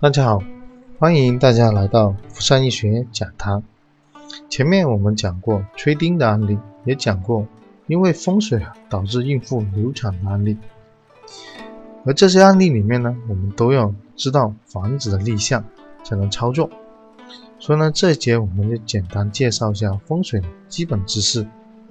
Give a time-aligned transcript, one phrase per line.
[0.00, 0.40] 大家好，
[1.00, 3.64] 欢迎大家来到福山易学讲堂。
[4.48, 7.44] 前面我们讲过吹钉的案例，也讲过
[7.88, 10.56] 因为风水导致孕妇流产的案例。
[12.06, 15.64] 而这些案例里面呢，我们都要知道房子的立项
[16.04, 16.70] 才能操作。
[17.58, 21.44] 所以呢，这一节我们就简单介绍一下风水的基本知识，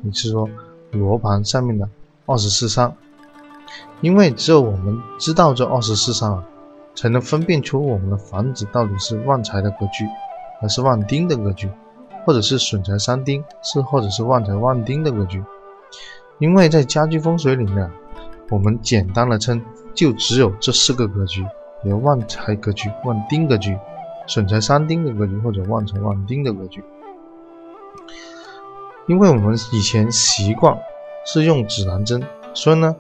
[0.04, 0.50] 也是说
[0.92, 1.90] 罗盘上面的
[2.26, 2.96] 二十四伤。
[4.00, 6.48] 因为只有我们知道这二十四伤啊。
[6.98, 10.04] 才能分辨出我们的房子到底是旺财的格局，
[10.60, 11.70] 还是旺丁的格局，
[12.26, 15.44] 或者是损财伤丁，是或者是旺财旺丁的格局。
[16.40, 17.88] 因为在家居风水里面，
[18.50, 21.46] 我们简单的称就只有这四个格局：
[21.84, 23.78] 有旺财格局、旺丁格局、
[24.26, 26.84] 损财伤丁的格局，或者旺财旺丁的格局。
[29.08, 30.76] 因为我们以前习惯
[31.28, 32.24] 是用指南针，
[32.56, 32.96] 所以呢，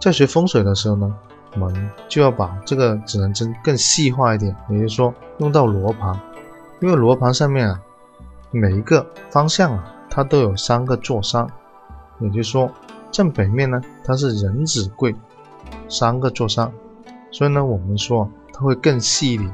[0.00, 1.14] 在学风水的时候呢。
[1.54, 6.18] 我们就要把这个指南针更细化一点，也就是说用到罗盘，
[6.80, 7.80] 因为罗盘上面啊，
[8.52, 11.46] 每一个方向啊，它都有三个座山，
[12.20, 12.70] 也就是说
[13.10, 15.14] 正北面呢，它是人子贵
[15.88, 16.70] 三个座山，
[17.32, 19.52] 所以呢，我们说它会更细一点。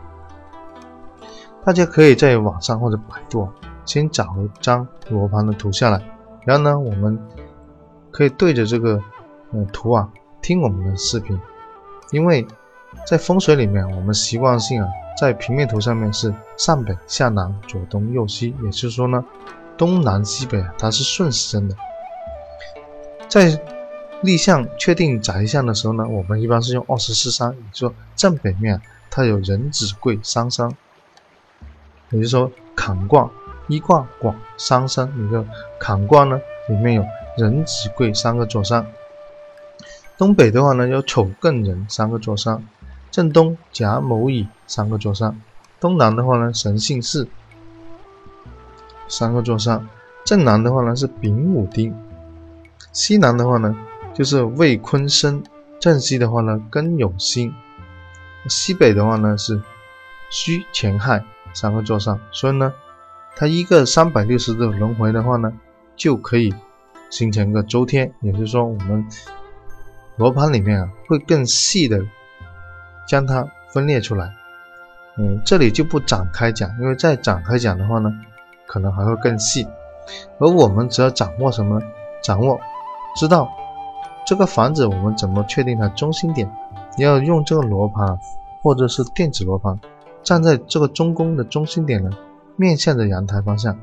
[1.64, 3.48] 大家可以在网上或者百度
[3.84, 6.00] 先找一张罗盘的图下来，
[6.44, 7.18] 然后呢，我们
[8.10, 9.00] 可以对着这个
[9.52, 10.08] 嗯图啊
[10.42, 11.38] 听我们的视频。
[12.10, 12.46] 因为
[13.06, 19.24] 在风水里面，我们习惯性啊，在平面图上面是上北下南左东右西，也就是说呢，
[19.76, 21.76] 东南西北啊，它是顺时针的。
[23.28, 23.60] 在
[24.22, 30.70] 立项确定宅向的时候呢，我们一般是用二十四山，也就是说正北面它有人子贵三山，
[32.10, 33.28] 也就是说坎卦
[33.66, 35.44] 一卦广三山，一个
[35.78, 37.04] 坎卦呢里面有
[37.36, 38.86] 人子贵三个座山。
[40.18, 42.66] 东北的话呢，有丑艮人三个座山，
[43.10, 45.38] 正东甲卯乙三个座山，
[45.78, 47.28] 东南的话呢，神姓巳
[49.08, 49.86] 三个座山，
[50.24, 51.94] 正南的话呢是丙午丁，
[52.92, 53.76] 西南的话呢
[54.14, 55.42] 就是未坤申，
[55.78, 57.52] 正西的话呢庚酉辛，
[58.48, 59.60] 西北的话呢是
[60.30, 61.22] 戌乾亥
[61.52, 62.72] 三个座山，所以呢，
[63.36, 65.52] 它一个三百六十度轮回的话呢，
[65.94, 66.54] 就可以
[67.10, 69.06] 形成一个周天，也就是说我们。
[70.16, 72.00] 罗盘里面啊，会更细的
[73.06, 74.34] 将它分裂出来。
[75.18, 78.10] 嗯，这里就不展开讲，因为再展开讲的话呢，
[78.66, 79.66] 可能还会更细。
[80.38, 81.80] 而我们只要掌握什么？
[82.22, 82.58] 掌握
[83.14, 83.48] 知道
[84.26, 86.50] 这个房子我们怎么确定它中心点？
[86.98, 88.18] 要用这个罗盘
[88.62, 89.78] 或者是电子罗盘，
[90.22, 92.10] 站在这个中宫的中心点呢，
[92.56, 93.78] 面向着阳台方向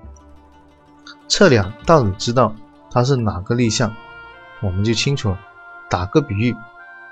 [1.28, 2.54] 测量，到底知道
[2.92, 3.94] 它是哪个立项，
[4.62, 5.40] 我们就清楚了。
[5.94, 6.56] 打个比喻，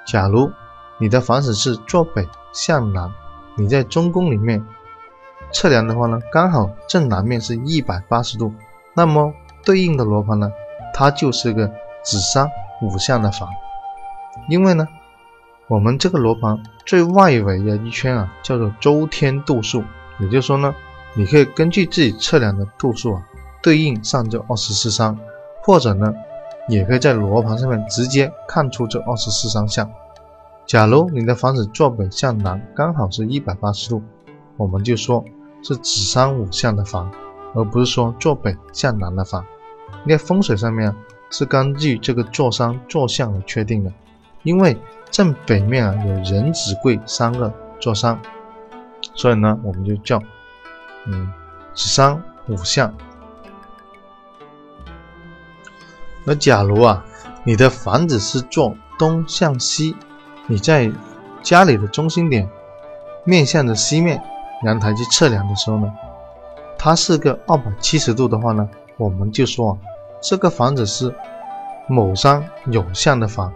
[0.08, 0.52] 假如
[0.98, 3.14] 你的房子是坐北向南，
[3.56, 4.66] 你在中宫里面
[5.54, 8.52] 测量的话呢，刚好正南面是一百八十度，
[8.96, 9.32] 那么
[9.64, 10.52] 对应的罗盘呢，
[10.96, 11.68] 它就是个
[12.04, 12.50] 子山
[12.82, 13.48] 午向的房。
[14.50, 14.88] 因为呢，
[15.68, 19.84] 我们这个罗盘最外围的一圈啊，叫做周天度数，
[20.18, 20.74] 也就是说呢，
[21.14, 23.22] 你可以根据自己测量的度数啊，
[23.62, 25.16] 对应上这二十四山，
[25.62, 26.12] 或者呢。
[26.72, 29.92] 也可以在罗盘上面直接看出这二十四张相。
[30.66, 34.02] 假如你的房子坐北向南，刚好是一百八十度，
[34.56, 35.26] 我们就说
[35.62, 37.12] 是子山午向的房，
[37.54, 39.44] 而不是说坐北向南的房。
[40.06, 40.96] 因为风水上面
[41.30, 43.92] 是根据这个坐山坐向来确定的。
[44.44, 44.78] 因为
[45.10, 48.18] 正北面啊有人子贵三个坐山，
[49.14, 50.24] 所以呢我们就叫
[51.06, 51.30] 嗯
[51.74, 52.94] 子山午向。
[56.26, 57.04] 而假如啊，
[57.44, 59.96] 你的房子是坐东向西，
[60.48, 60.92] 你在
[61.42, 62.48] 家里的中心点
[63.24, 64.22] 面向着西面
[64.64, 65.92] 阳台去测量的时候呢，
[66.78, 69.78] 它是个二百七十度的话呢，我们就说啊，
[70.22, 71.14] 这个房子是
[71.88, 73.52] 某山有向的房，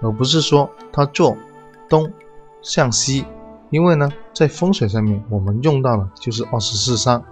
[0.00, 1.36] 而不是说它坐
[1.88, 2.12] 东
[2.62, 3.24] 向西，
[3.70, 7.22] 因为呢，在风水上面我们用到了就是二十四山，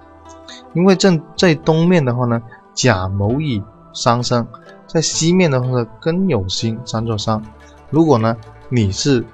[0.73, 2.43] 因为正在东面的话呢，
[2.75, 3.63] 甲某乙
[3.95, 4.47] 三山。
[4.87, 7.43] 在西面的话呢，庚酉星三座山。
[7.91, 8.37] 如果呢
[8.69, 9.25] 你是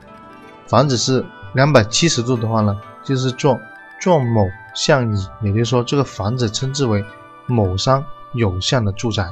[0.67, 1.25] 房子是
[1.55, 3.59] 两百七十度的话呢，就是坐
[4.01, 7.05] 坐某向乙，也就是说这个房子称之为
[7.47, 9.29] 某山有向的住宅。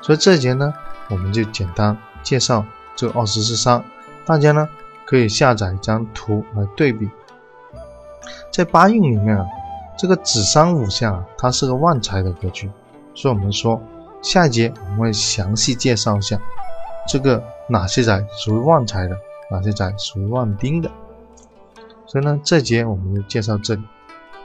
[0.00, 0.72] 所以这节呢，
[1.08, 3.84] 我们就简单介绍这二十四山，
[4.24, 4.68] 大家呢
[5.04, 7.10] 可以下载一张图来对比。
[8.50, 9.44] 在八运里面啊，
[9.98, 12.70] 这个子山五向啊，它是个旺财的格局，
[13.14, 13.82] 所以我们说。
[14.22, 16.40] 下一节我们会详细介绍一下
[17.08, 19.16] 这个哪些宅属于旺财的，
[19.50, 20.90] 哪些宅属于旺丁的。
[22.06, 23.82] 所以呢，这节我们就介绍这里。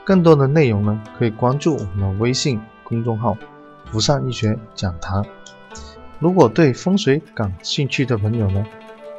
[0.04, 3.36] 更多的内容呢，可以关注我们的微信公众号
[3.92, 5.24] “福善易学讲堂”。
[6.18, 8.64] 如果对风水感兴趣的朋友呢，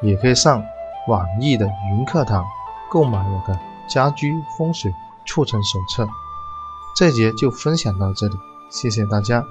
[0.01, 0.63] 也可以上
[1.07, 2.43] 网易的云课堂
[2.89, 3.57] 购买我的
[3.87, 4.91] 家居风水
[5.25, 6.07] 促成手册。
[6.97, 8.35] 这节就分享到这里，
[8.69, 9.45] 谢谢大家。